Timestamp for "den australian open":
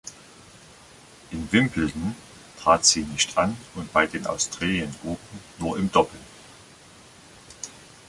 4.07-5.39